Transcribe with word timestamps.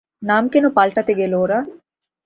নাম 0.21 0.43
কেন 0.47 0.65
পাল্টাতে 0.69 1.13
গেল 1.15 1.33
ওরা? 1.35 1.59